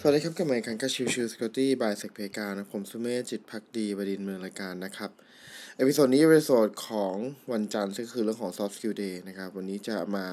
[0.00, 5.10] สวัสดีครับกับรายการกาชิวชิวสกอตตี้บายเซกเพกานะผมสุเมธจิตพักดีบดินเมืองรายการนะครับ
[5.76, 7.14] เอพิโซดนี้เป็นเอพิโซดของ
[7.52, 10.26] วันจันทร์ซึ่งคือเรื่องของ Soft Skill Day นะครับ วันนี้จะมา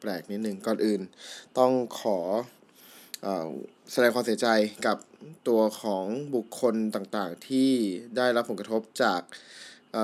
[0.00, 1.00] แปลกนิดหนึ่งก่อนอื่น
[1.58, 2.18] ต้องขอ
[3.26, 3.28] อ
[3.92, 4.48] แสดงความเสียใจ
[4.86, 4.98] กับ
[5.48, 7.70] ตัวของบุคคลต่างๆ ที่
[8.16, 9.20] ได้รับผลกระทบจาก
[9.92, 9.96] เ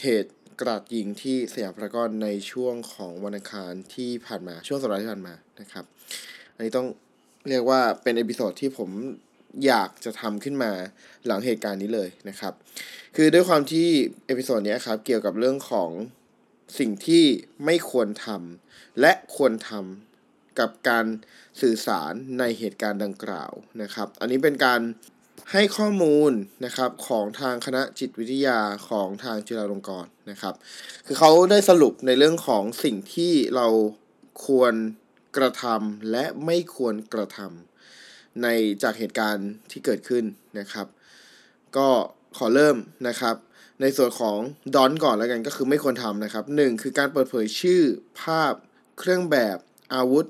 [0.00, 5.84] เหตุกราดยิงที่สยามพารากอนในช่วงของวันอังคารที่ผ่านมาช่วงสัปดาห์ที่ผ่านมานะครับ
[6.56, 6.88] อันนี้ต้อง
[7.48, 8.90] เรียกว่าเป็น episode ที่ผม
[9.66, 10.72] อยากจะทำขึ้นมา
[11.26, 12.52] หลังเหตุการณ์นี้เลยนะครับ
[13.16, 13.88] คือด้วยความที่
[14.26, 15.90] episode นี้ครับเกี่ยวกับเรื่องของ
[16.78, 17.24] สิ่งที่
[17.64, 21.06] ไม่ควรทำและควรทำกับการ
[21.60, 23.52] สื่อสารในเหตุการณ์ดังกล่าว
[23.82, 24.80] นะครับ อันนี้เป็นการ
[25.52, 26.32] ให้ข้อมูล
[26.64, 30.54] นะครับของทางคณะจิตวิทยาของทางจุฬาลงกรณ์นะครับ
[31.06, 33.66] คือเขาได้สรุปในเรื่องของสิ่งที่เรา
[34.46, 34.74] ควร
[35.36, 38.46] กระทำและไม่ควรกระทำใน
[38.82, 40.24] จากเหตุการณ์ที่เกิดขึ้น
[40.58, 40.86] นะครับ
[41.76, 41.88] ก็
[42.38, 42.76] ขอเริ่ม
[43.08, 43.36] นะครับ
[43.80, 44.38] ในส่วนของ
[44.74, 47.82] ดอนก่อนแล้วกันก็คือไม่ควรทำนะครับหนึ่งคือการเปิดเผยชื่อ
[48.20, 48.54] ภาพ
[48.98, 49.58] เครื่องแบบ
[49.94, 50.26] อาวุธ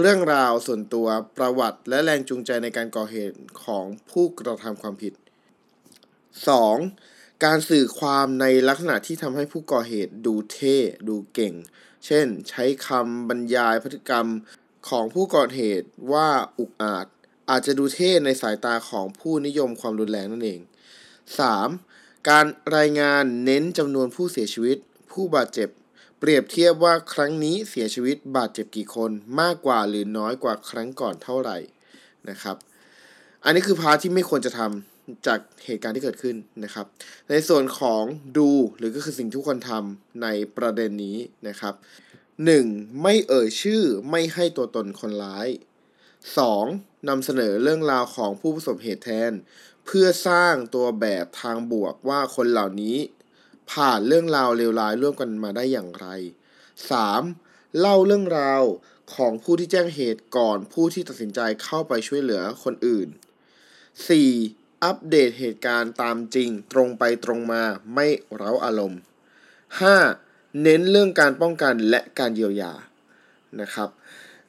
[0.00, 1.06] เรื่องราวส่วนตัว
[1.36, 5.12] ประวัติ และแรงจูงใจในการก่อเหตุของผู้กระทำความผิด
[6.38, 7.13] 2.
[7.42, 10.76] การสื่อความในลักษณะที่ทำให้ผู้ก่อเหตุดูเท่
[11.08, 11.54] ดูเก่ง
[12.06, 14.26] เช่น ใช้คำบรรยายพฤติกรรม
[14.88, 17.06] ของผู้ก่อเหตุว่าอุกอาจ
[17.50, 20.60] อาจจะดูเท่ในสายตาของผู้นิยมความรุนแรงนั่นเอง
[21.44, 22.28] 3.
[22.28, 24.76] การรายงานเน้นจำนวนผู้เสียชีวิต
[25.12, 25.68] ผู้บาดเจ็บ
[26.18, 29.10] เปรียบเทียบว่าครั้งนี้เสียชีวิตบาดเจ็บกี่คน
[29.40, 31.58] มากกว่าหรือน้อยกว่าครั้งก่อนเท่าไหร่
[32.28, 32.56] นะครับ
[33.44, 34.93] อันนี้คือพาร์ทที่ไม่ควรจะทำ
[35.26, 36.86] จากเหตุการณ์ที่เกิดขึ้นนะครับ
[37.30, 38.02] ในส่วนของ
[38.38, 41.74] ดูหรือก็คือสิ่งที่ทุกคนทำในประเด็นนี้นะครับ
[42.38, 43.02] 1.
[43.02, 45.48] ไม่เอ่ยชื่อไม่ให้ตัวตนคนร้าย
[46.28, 47.08] 2.
[47.08, 49.32] นำเสนอเรื่องราวของผู้ประสบเหตุแทน
[49.86, 52.96] เพื่อสร้างตัวแบบทางบวกว่าคนเหล่านี้
[53.70, 56.06] ผ่านเรื่องราวเลวร้ายร่วมกันมาได้อย่างไร
[56.92, 57.78] 3.
[57.78, 58.62] เล่าเรื่องราว
[59.14, 64.63] ของผู้ที่แจ้งเหตุก่อนผู้ที่ตัดสินใจเข้าไปช่วยเหลือคนอื่น 4.
[64.82, 67.62] อัปเดตเหตุการณ์ตามจริงตรงไปตรงมา
[67.94, 69.00] ไม่เร้าอารมณ์
[69.80, 70.62] 5.
[70.62, 72.72] เน้นเรื่องการป้องกันและการเยียวยา
[73.60, 73.88] นะครับ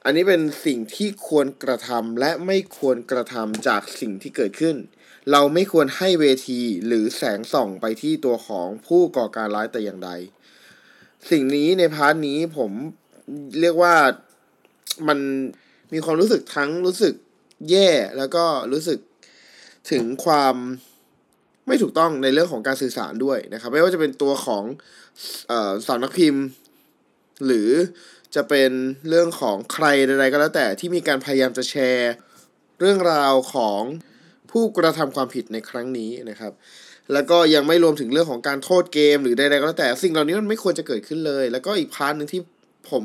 [0.03, 4.75] อันนี้เป็นสิ่งที่ควรกระทำและไม่ควรกระทำจากสิ่งที่เกิดขึ้น
[5.31, 10.11] เราไม่ควรให้เวทีหรือแสงส่องไปที่ตัวของผู้ก่อการร้ายแต่อย่างใด
[11.31, 12.71] สิ่งนี้ใน part นี้ผม
[13.61, 13.95] เรียกว่า
[15.07, 15.19] มัน
[15.93, 17.13] มีความรู้สึกทั้งรู้สึก
[17.69, 18.99] แย่แล้วก็รู้สึก
[19.91, 20.55] ถึงความ
[21.67, 24.63] ไม่ถูกต้องในเรื่องของการสื่อสารด้วยนะครับ ไม่ว่าจะเป็นตัวของ
[25.51, 26.43] ออสำนักพิมพ์
[27.45, 27.69] หรือ
[28.35, 28.71] จะเป็น
[29.09, 32.11] เรื่องของใครใดๆก็แล้วแต่ที่มีการพยายามจะแชร์
[32.79, 33.81] เรื่องราวของ
[34.51, 36.53] ผู้กระทำความผิดในครั้งนี้นะครับ
[37.13, 42.41] แล้วก็ยังไม่รวมถึงเรื่องของการโทษเกม หรือใดๆก็แล้วแต่สิ่งเหล่านี้มันไม่ควรจะเกิดขึ้นเลย แล้วก็อีกพาร์ทหนึ่งที่
[42.91, 43.03] ผม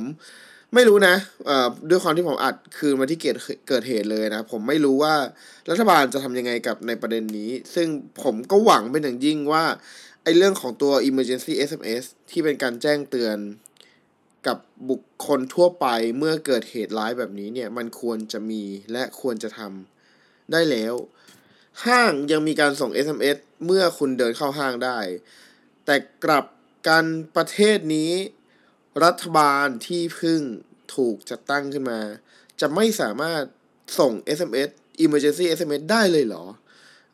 [0.75, 1.15] ไม่รู้นะ
[1.47, 3.37] เอ่อด้วยความที่ผมอัดคืนมาที่เกิด
[3.69, 5.15] เกิดเหตุเลยนะ ผมไม่รู้ว่า
[5.71, 7.89] รัฐบาลจะทำยังไงกับในประเด็นนี้ ซึ่ง
[8.23, 9.65] ผมก็หวังเป็นอย่างยิ่งว่า
[10.25, 13.37] ไอ้เรื่องของตัว emergency SMS ที่เป็นการแจ้งเตือน
[14.47, 14.59] กับ
[14.91, 15.87] บุคคลทั่วไป
[16.19, 20.95] เมื่อเกิดเหตุร้ายแบบนี้เนี่ย มันควรจะมีและควรจะทำได้แล้ว
[21.85, 24.99] ห้างยังมีการส่ง SMS เมื่อคุณเดินเข้าห้างได้
[25.85, 26.45] แต่กลับ
[26.89, 27.05] กัน
[27.37, 28.11] ประเทศนี้
[29.05, 30.41] รัฐบาลที่เพึ่ง
[30.95, 32.01] ถูกจัดตั้งขึ้นมา
[32.61, 33.43] จะไม่สามารถ
[33.99, 34.71] ส่ง SMS
[35.05, 36.45] emergency SMS ได้เลยเหรอ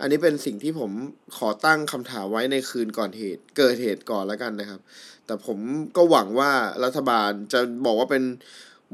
[0.00, 0.90] อันนี้เป็นสิ่งที่ผม
[1.36, 4.80] ขอตั้งคำถามไว้ในคืนก่อนเหตุ เกิดเหตุก่อนแล้วกันนะครับ
[5.26, 5.58] แต่ผม
[5.96, 6.52] ก็หวังว่า
[6.84, 8.24] รัฐบาลจะบอกว่าเป็น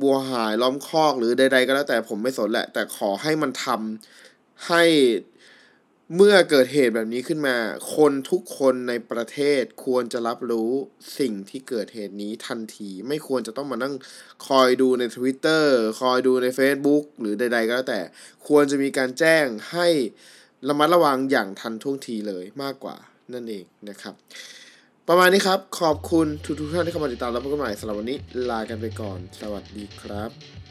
[0.01, 4.83] บัวหายล้อมคอกหรือใดๆก็แล้วแต่ผมไม่สนแหละ แต่ขอให้มันทำให้
[6.17, 7.57] เมื่อเกิดเหตุแบบนี้ขึ้นมา
[7.97, 10.71] คนทุกคนในประเทศควรจะรับรู้
[11.19, 13.95] สิ่งที่เกิดเหตุนี้ทันที ไม่ควรจะต้องมานั่ง
[14.49, 15.65] คอยดูใน Twitter
[16.01, 18.01] คอยดูใน Facebook หรือใด ๆ ก็แล้วแต่
[18.49, 19.89] ควรจะมีการแจ้งให้
[20.69, 22.97] ระมัดระวังอย่างทันท่วงทีเลยมากกว่า
[23.33, 24.15] นั่นเองนะครับ
[25.09, 26.27] ประมาณนี้ครับ ขอบคุณ
[26.61, 28.19] ทุกๆท่านที่เข้ามาติดตามรับชมกันใหม่สำหรับวันนี้
[28.51, 30.62] ลากันไปก่อน สวัสดีครับ